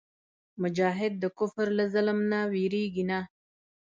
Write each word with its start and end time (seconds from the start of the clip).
مجاهد 0.61 1.13
د 1.19 1.25
کفر 1.39 1.67
له 1.77 1.85
ظلم 1.93 2.19
نه 2.31 2.39
وېرېږي 2.51 3.03
نه. 3.09 3.19